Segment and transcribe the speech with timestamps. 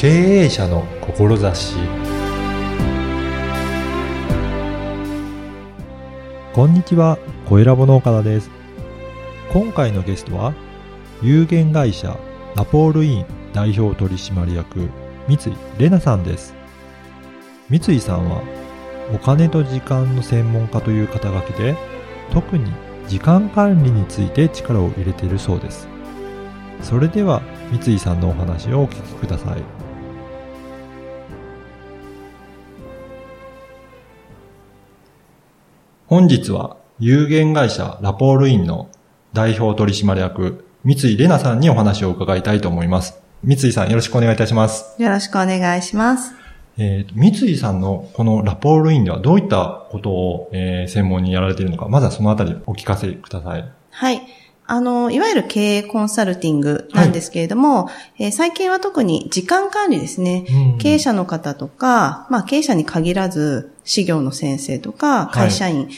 [0.00, 1.76] 経営者の志
[6.54, 8.50] こんにちは、小ラボの岡田です。
[9.52, 10.54] 今回のゲストは、
[11.20, 12.16] 有限会社
[12.56, 14.88] ラポールイン代表取締役、
[15.28, 15.38] 三井
[15.76, 16.54] 玲奈さんです。
[17.68, 18.40] 三井さんは、
[19.12, 21.76] お金と時間の専門家という肩書きで、
[22.32, 22.72] 特に
[23.06, 25.86] 時間管理について力を入れているそうです。
[26.80, 29.89] それでは、三井さんのお話をお聞きください。
[36.10, 38.90] 本日は有限会社ラポールインの
[39.32, 43.22] 代表取締役、三井玲奈さんにお話を伺いたいと思います。
[43.44, 45.00] 三井さんよろしくお願いいたします。
[45.00, 46.34] よろしくお願いします。
[46.78, 53.72] えー、三井さんのこのラポールインではどういったことを、えー専門にやられているのか、まずはそのあたりお聞かせください。
[53.92, 54.20] はい。
[54.70, 60.44] あの、いわゆる経営コンサルティングなんですけれども、えー最近は特に時間管理ですね。
[60.72, 60.78] うん。
[60.78, 65.88] 経営者の方とか、まあ経営者に限らず、事業の先生とか、会社員、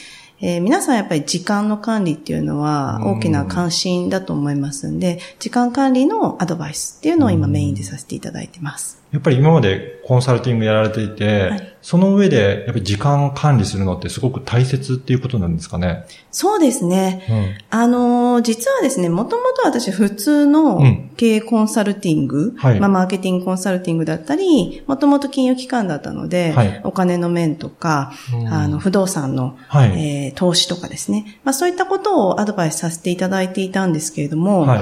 [0.41, 3.17] えー皆さんやっぱり時間の管理っていうのはうん。
[3.17, 8.99] 大きな関心だと思いますんで、時間管理のアドバイスっていうのを今メインでさせていただいてます。
[9.11, 16.05] やっぱり今までコンサルティングやられていて、はいその上でやっぱり時間管理するのってすごく大切っていうことなんですかね？
[16.31, 17.27] そうですね。
[17.29, 17.77] うん。
[17.77, 29.89] あのー実はですね、もともと私普通のうん経営コンサルティング、はいまあ、マーケティングコンサルティングだったり、もともと金融機関だったので、はいお金の面とか、うんあの、不動産の、はい。
[30.25, 31.39] えー投資とかですね。
[31.43, 34.81] まあ、そういったことをアドバイスさせていただいていたんですけれども、はい。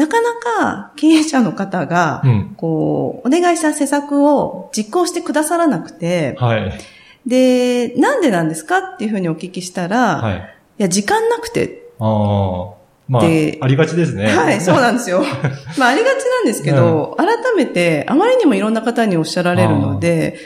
[0.00, 2.54] なかなか経営者の方が、うん。
[2.56, 6.72] こう、お願いした施策を実行してくださらなくて、はい。
[7.26, 10.60] で、なんでなんですかっていうふうにお聞きしたら、い、はい。
[10.78, 12.80] や、時間なくてああ。
[13.08, 14.28] まあ、でありがちですね。
[14.28, 15.22] はい、そうなんですよ。
[15.76, 17.26] まあ、ありがちなんですけど、改
[17.56, 20.36] めて、あまりにもいろんな方におっしゃられるので、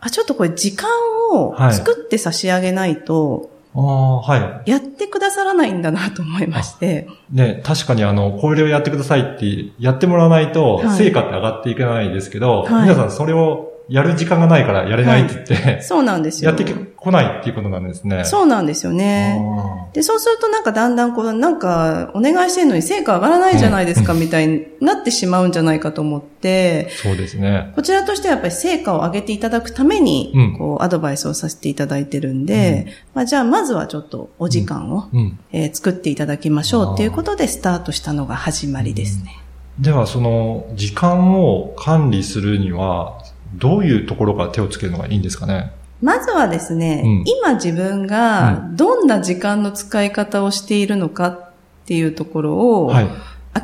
[0.00, 0.90] あちょっとこれ時間
[1.32, 7.36] をはい作って差し上げないと、ああ、はやってくださらないんだなと思いまして、い。
[7.36, 16.50] ね、確かにあの、これをやってくださいってやってもらわないと、はい成果って上がっていけないですけど、はい皆さんそれをやる時間がないからやれないって言って、そうなんですよ。
[16.50, 16.64] やって
[17.06, 18.24] こないっていうことなんですね。
[18.24, 19.40] そうなんですよね。
[19.40, 27.72] あで、そうするとなんかだんだんこう、なんか、お願いしてるのに成果上がらないじゃないですか、みたいになってしまうんじゃないかと思って、ーそうですね。
[27.76, 35.38] こちらとしてはやっぱり成果を上げていただくためにうん、こう、アドバイスをさせていただいてるんで、まあじゃあまずはちょっとお時間を、うん。
[35.52, 39.38] えー作っていただきましょうっていうことでスタートしたのが始まりですね。
[39.78, 43.18] では、その、時間を管理するには、
[43.54, 45.72] どういうところから手をつけるのがいいんですかね？
[46.02, 51.50] まずはですね、うん今自分がどんな時間の使い方をしているのかっ
[51.86, 53.08] ていうところを、はい。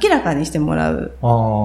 [0.03, 1.13] 明らかにしてもらう。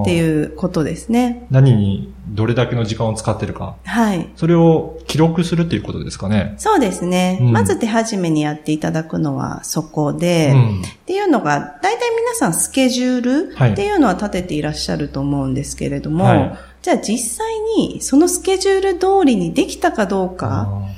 [0.02, 1.46] っていうことですね。
[1.50, 3.76] 何にどれだけの時間を使ってるか。
[3.84, 4.28] はい。
[4.36, 6.54] それを記録するっていうことですかね。
[6.58, 7.38] そうですね。
[7.40, 10.82] うんまず手始めにやっていただくのはそこで、うん。
[10.82, 17.46] っていうのが、大体皆さんスケジューはいルっていうのは立てていらっしゃると思うんですけれども、はいじゃあ実際
[17.76, 20.88] にそのスケジュール通りにできたかどうかあ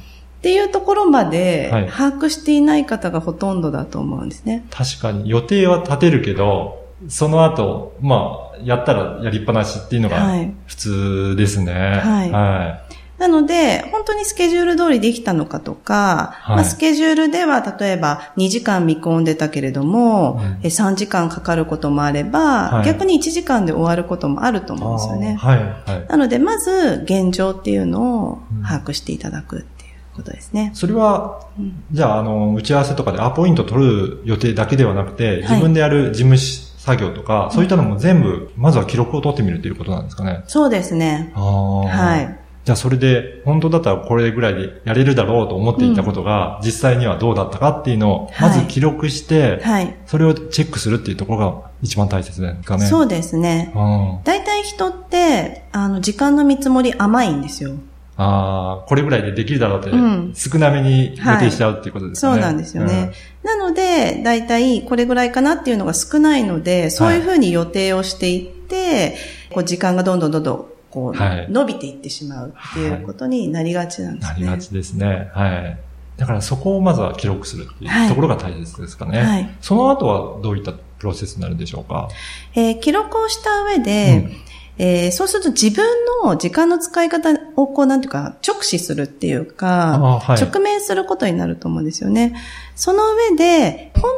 [0.40, 1.88] っていうところまではい。
[1.90, 4.64] 把握していない方がほとんどだと思うんですね。
[4.70, 10.54] ー確かに予定は立てるけど、その後、まあ、やったらやりっぱなしっていうのがはい。
[10.66, 11.72] 普通ですね。
[11.72, 12.30] はい。
[12.30, 12.80] は
[13.20, 24.76] なので、本当にスケジュール通りできたのかとか、はいまあ、スケジュールでは例えば2時間見込んでたけれども、うんえ3時間かかることもあれば、はい逆に1時間で終わることもあるとい。
[24.78, 25.34] 思うんですよね。
[25.34, 25.58] はい。
[25.58, 26.06] はい。
[26.08, 30.70] なので、まず現状っていうのをうん把握していただくっていうことですね。
[30.72, 40.42] それは、うんじゃあ、あの、打ち合わせとかでアポイント取る予定だけではなくて、い自分でやる事務作業とか、そういったのも全部、まずは記録を取ってみるということなんですかね。
[40.46, 41.30] そうですね。
[41.34, 42.39] はい。
[42.64, 49.94] じゃあそれで、本当だったらこれぐらいでやれるだろうと思っていたことが、実際にはどうだったかっていうのを、はいまず記録して、はい。
[50.06, 52.86] それをチェックするっていうところが一番大切ですかね。
[52.86, 53.72] そうですね。
[53.74, 57.72] うん大体人って、あの、時間の見積もり甘いんですよ。
[58.16, 62.34] ああ、これぐらいでできるだろうって、うん少なめに予定しちゃうっていうことですかね。
[62.34, 63.12] そうなんですよね。
[63.42, 69.16] なので、大体これぐらいかなっていうのが少ないので、そういうふうに予定をしていって、
[69.50, 74.20] こう時間がどんどんどんどんこう、はい伸びていってしまうっていうことになりがちなんうん。
[74.20, 74.32] ですね。
[74.32, 75.30] なりがちですね。
[75.32, 75.78] はい。
[76.16, 79.22] だからそこをまずは記録するってはいいうところが大切ですかね。
[79.22, 82.08] はいその後はどういったプロセスになるんでしょうか？
[82.54, 84.28] えー記録をした上で、
[84.76, 85.86] えーそうすると自分
[86.24, 92.34] の時間の使い方をこう、なんていうか、直視するっていうか、あはい直面することになると思うんですよね。
[92.74, 94.10] その上で、本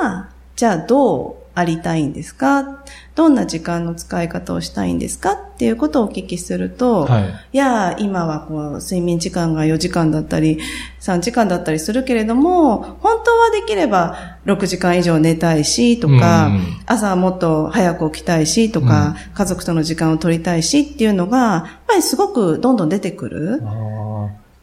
[0.00, 2.84] 当は、じゃあどうありたいんですか？
[3.14, 5.32] どんな時間の使い方をしたいんですか？
[5.32, 10.60] っていうことをお聞きすると、はい、いや、今はこう睡眠時間が4時間だったり、
[11.00, 23.62] 3時間だったりするけれども、本当はできれば6時間以上寝たいしとか、うん、朝はもっと早く起きたいしとか、うん、家族との時間を取りたいしっていうのが、やっぱりすごくどんどん出てくる。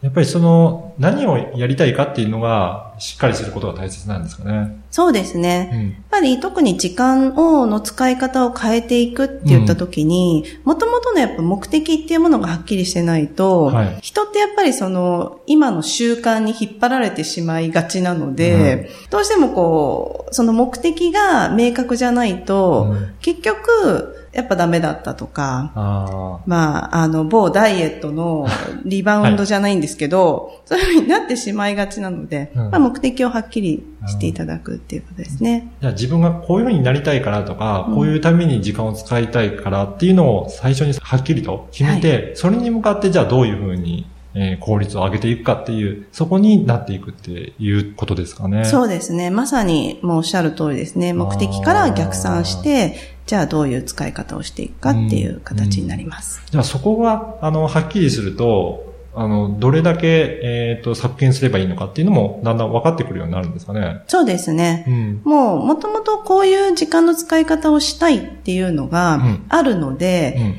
[0.01, 4.81] やっぱりその、何をやりたいかっていうのが、しっかりすることが大切なんですかね。
[4.91, 5.69] そうですね。
[5.73, 28.45] うん、やっぱり特に時間を、の使い方を変えていくって言った時に、もともとのやっぱ目的っていうものがはっきりしてないと、はい、人ってやっぱりその、今の習慣に引っ張られてしまいがちなので、うん、どうしてもこう、その目的が明確じゃないと、うん、結局、やっぱダメだったとか、あまあ、あの、某ダイエットの
[28.83, 35.71] リバウンドじゃないんですけど、はい、そういうふうになってしまいがちなので、うん、まあ、目的をはっきりしていただくっていうことですね。
[35.81, 48.65] じゃあ自分がこういうふうになりたいからとか、こういうために時間を使いたいからっていうのを最初にはっきりと決めて、はい、それに向かってじゃあどういうふうにえー、効率を上げていくかっていう、そこになっていくっていうことですかね。
[48.65, 49.29] そうですね。
[49.29, 51.13] まさにもうおっしゃる通りですね。
[51.13, 56.39] 目的から逆算して、じゃあどういう使い方をしていくかっていう形になります。
[56.39, 64.01] うんうん、じゃあそこが、あの、はっきりすると、あの、どれだけ、えっ、ー、と、削減すればいいのかっていうのも、だんだん分かってくるようになるんですかね。
[64.07, 64.85] そうですね。
[64.87, 70.55] うん、もう、もともとこういう時間の使い方をしたいっていうのがあるので、うん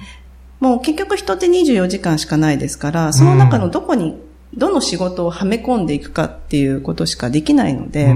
[0.61, 4.17] もう結局人って24時間しかないですから、その中のどこに、
[4.55, 8.14] どの仕事をはめ込んでいくかっていうことしかできないので、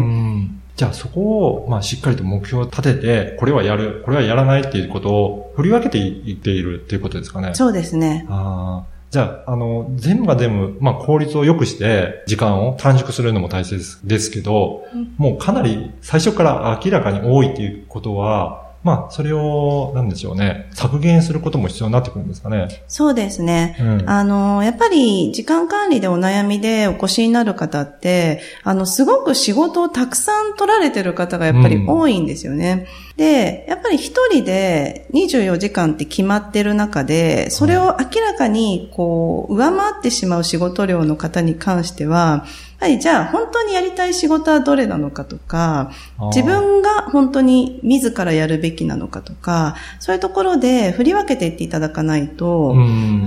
[0.77, 7.51] じゃあそこを、まあしっかりと目標を立てて、これはやる、これはやらないっていうことを振り分けていっているっていうことですかね。
[7.55, 8.27] そうですね。
[8.31, 22.83] あじゃあ、あの、全部が全部、まあ効率を良くして、時間を短縮するのも大切ですけど、うん、もうかなり最初から明らかに多いっていうことは、まあ、それを、なんでしょうね、削減することも必要になってくるんですかね。
[22.89, 23.77] そうですね。
[23.79, 32.87] うん、あの、やっぱり、時間管理でお悩みでお越しになる方って、あの、すごく仕事をたくさん取られてる方がやっぱり多いんですよね。
[33.11, 42.47] うん、で、やっぱり一人で24時間って決まってる中で、それを明らかに、こう、上回ってしまう仕事量の方に関しては、
[42.81, 45.93] はい、じゃあ本当にやりたい仕事はどれなのかとか、
[46.35, 52.75] 自分が本当に自らやるべきなのかとか、そういうところで振り分けていっていただかないと、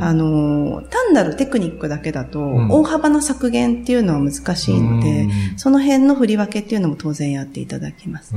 [0.02, 8.34] あの、単なるテクニックだけだと、大幅な削減っていうのは難しいので、その辺の振り分けっていうのも当然やっていただきます。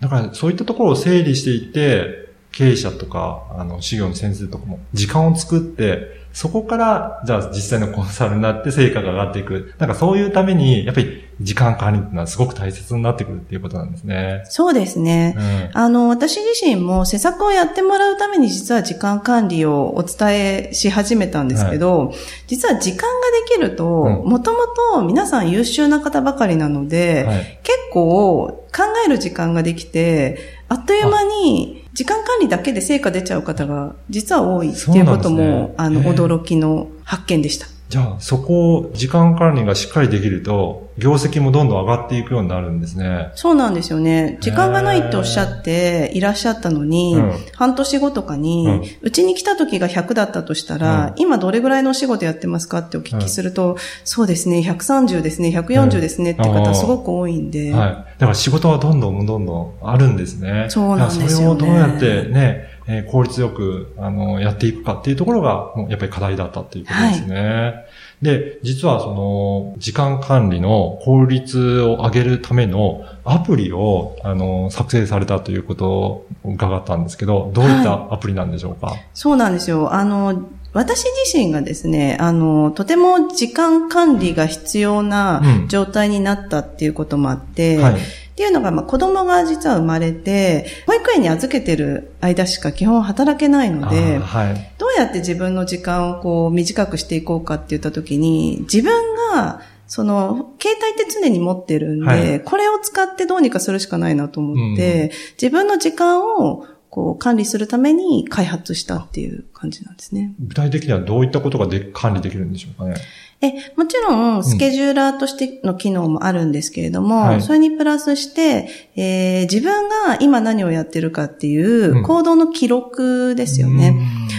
[0.00, 2.26] だからそういったところを整理していって、
[2.56, 9.72] 経営者とか、あの、修行の先生とかも時間を作って、そこから、じゃあ実際のコンサルになって成果が上がっていく。
[9.78, 14.42] なんかそういうために、やっぱり時間管理っていうのはすごく大切になってくるっていうことなんですね。
[14.44, 15.34] そうですね。
[15.34, 22.16] うん、あの、私自身も施策をやってもらうために実は時間管理をお伝えし始めたんですけど、はい、
[22.48, 23.04] 実は時間が
[23.48, 24.58] できると、もとも
[24.92, 30.36] と皆さん優秀な方ばかりなので、はい、結構考える時間ができて、
[30.68, 37.68] あっという間に時間管理だけで成果出ちゃう方が実は多いっていうことも、ね、あの、驚きの発見でした。
[37.88, 43.30] じゃあ、そこを時間管理がしっかりできると、業績もどんどん上がっていくようになるんですね。
[43.36, 44.38] そうなんですよね。
[44.40, 57.72] 時間がないっておっしゃっていらっしゃったのに、うん、半年後とかに、うち、ん、に来た時が100だったとしたら、うん、今どれぐらいのお仕事やってますかってお聞きすると、うん、そうですね、130ですね、140ですねって方すごく多いんで。
[57.72, 57.90] はい。
[58.18, 60.66] だから仕事はどんどんどんどんあるんですね。
[60.70, 61.28] そうなんですよね。
[61.30, 67.40] それをどうやってね、えー、効率よく、あの、やっていくかっていうところが、やっぱり課題だったっていうことですね。
[67.40, 67.86] はい。
[68.22, 79.92] で、実はその、時間管理の効率を上げるためのアプリを、あの、作成されたということを伺ったんですけど、どういったアプリなんでしょうか、はい、そうなんですよ。
[79.92, 87.94] あの、私自身がですね、あの、とても時間管理が必要な状態になったっていうこともあって、うんはい
[88.36, 98.92] っていうのが、まあ、子供が実は生まれて、保育園に預けてる間しか基本働けないので、はい、どうやって自分の時間をこう短くしていこうかって言った時に、自分
[99.32, 106.66] がその、携帯って常に持ってるんで、はい、これを使ってどうにかするしかないなと思って、うん、自分の時間を
[106.96, 110.34] こう管理するために開発したっていう感じなんですね。
[110.40, 112.94] 具体的にはどういったことがで管理できるんでしょうかね。
[113.42, 123.94] え、もちろん、スケジューラーとしての機能もあるんですけれども、うんはい、それにプラスして、えー、自分が今何をやってるかっていう行動の記録ですよね。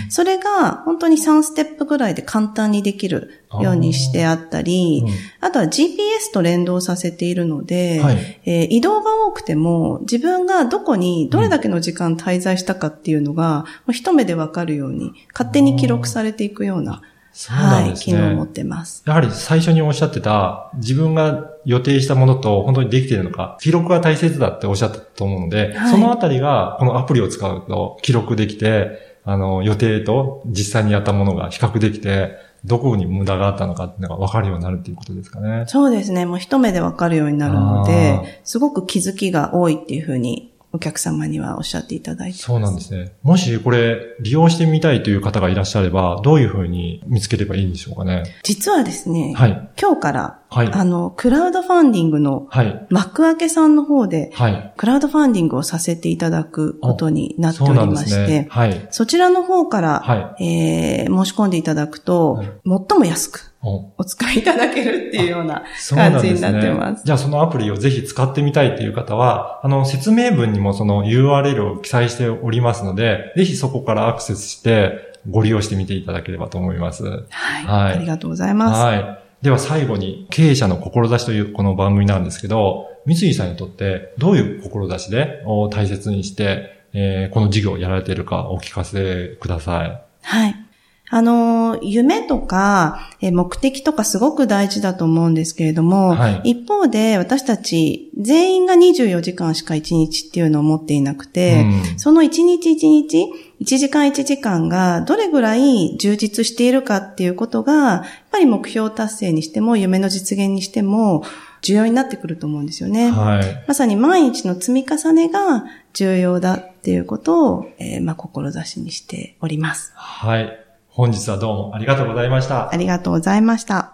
[0.09, 5.03] それが本当に3ステップぐらいで簡単にできるようにしてあったり、
[5.39, 17.01] あ,、とは GPS と連動させているので、はい、えー、移動が多くても自分がどこにどれだけの時間滞在したかっていうのが、うん、一目でわかるように勝手に記録されていくような。
[17.45, 19.03] はい、機能を持ってます。
[19.05, 35.65] やはり最初におっしゃってた、自分が予定したものと本当にできているのか、記録が大切だっておっしゃったと思うので、はい、そのあたりがこのアプリを使うと記録できて、あの、予定と実際にやったものが比較できて、どこに無駄があったのかっていうのが分かるようになるっていうことですかね。
[35.67, 36.25] そうですね。
[36.25, 43.15] もう一目で分かるようになるので、すごく気づきが多いっていうふうにお客様にはおっしゃっていただいてそうなんですね。
[43.23, 48.23] もしこれ利用してみたいという方がいらっしゃれば、どういうふうに見つければいいんでしょうかね。
[48.43, 66.99] 実はですね、はい、今日から、はい、あの、クラウドファンディングの、はい、幕開けさんの方で、はい、クラウドファンディングをさせていただくことになっておりまして、ね、はい、そちらの方から、はい、えー、申し込んでいただくと、最も安く、お使いいただけるっていうような感じになってます。
[66.99, 77.03] すね、じゃあそのアプリをぜひ使ってみたいっていう方は、あの説明文にもその URL を記載しておりますので、ぜひそこからアクセスしてご利用してみていただければと思います。
[77.03, 77.65] はい。
[77.65, 78.81] はい、ありがとうございます。
[78.81, 79.23] はい。
[79.41, 90.01] では最後に経営者の志というこの番組なんですけど、三井さんにとってどういう志で大切にして、えー、この事業をやられているかお聞かせください。
[90.23, 90.66] はい。
[91.09, 111.23] あの、夢とか、え目的とかすごく大事だと思うんですけれども、はい、一方で私たち全員が24時間しか1日っていうのを持っていなくて、うん、その1日1日、1時間1時間がどれぐらい充実しているかっていうことが、やっぱり目標達成にしても、夢の実現にしても、
[111.61, 113.11] 重要になってくると思うんですよね。
[113.11, 119.91] はい、まさに毎日の積み重ねが重要だっていうことを、えー、まあ、志にしております。
[119.95, 120.66] はい。
[120.97, 122.73] 本日はどうもありがとうございました。
[122.73, 123.93] ありがとうございました。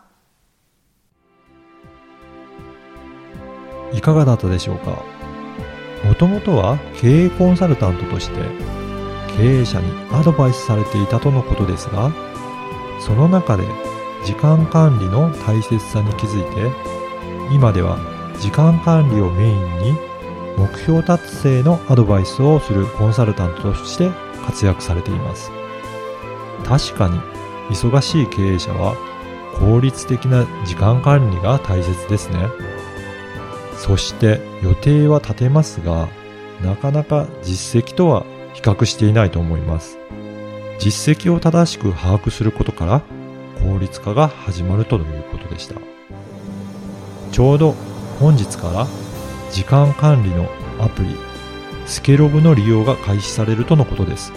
[3.91, 5.03] いかがだったでしょうか？
[6.05, 8.39] もともとは経営コンサルタントとして
[9.37, 12.09] 経営者にアドバイスされていたとのことですが、
[13.01, 13.65] その中で
[14.23, 16.71] 時間管理の大切さに気づいて、
[17.53, 17.97] 今では
[18.39, 19.97] 時間管理をメインに
[20.57, 24.09] 目標達成のアドバイスをするコンサルタントとして
[24.45, 25.51] 活躍されています。
[26.65, 27.19] 確かに
[27.69, 28.95] 忙しい経営者は
[29.59, 32.47] 効率的な時間管理が大切ですね。
[33.77, 36.07] そして予定は立てますが、
[36.63, 39.97] なかなか実績とは比較していないと思います。
[40.79, 43.01] 実績を正しく把握することから
[43.61, 45.75] 効率化が始まるということでした。
[47.31, 47.75] ちょうど
[48.19, 48.87] 本日から
[49.51, 51.15] 時間管理のアプリ
[51.85, 54.31] スケログの利用が開始されるとのことです。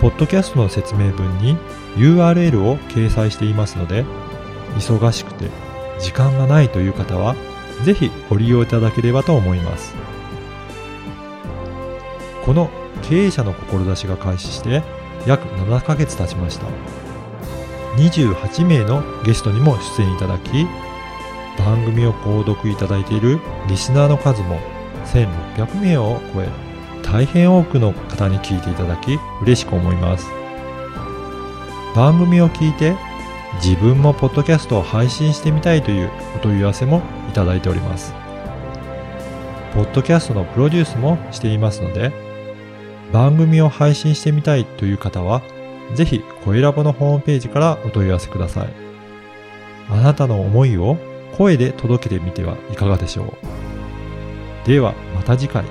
[0.00, 1.56] ポッドキャストの説明文に
[1.96, 4.04] URL を掲載していますので、
[4.76, 5.50] 忙しくて
[5.98, 7.34] 時間がないという方は、
[7.84, 9.94] ぜひご利用いただければと思います。
[12.44, 12.70] この
[13.02, 14.82] 経営者の志が開始して
[15.26, 16.66] 約7ヶ月経ちました。
[17.96, 20.64] 28名のゲストにも出演いただき、
[21.58, 24.60] 番組を購読いただいているリスナーの数も
[25.06, 26.67] 1600名を超え、
[27.10, 30.28] 大変多くの方に聞いていただき嬉しく思います。
[31.94, 32.96] 番組を聞いて
[33.64, 38.14] 自分もポッドキャストを配信してみたいというお問い合わせもいただいております。
[39.74, 42.12] ポッドキャストのプロデュースもしていますので、
[43.12, 45.42] 番組を配信してみたいという方は、
[45.94, 48.68] ぜひ、声ラボのホームページからお問い合わせください。
[49.88, 50.98] あなたの思いを
[51.36, 53.34] 声で届けてみてはいかがでしょ
[54.64, 54.68] う。
[54.68, 55.64] では、また次回。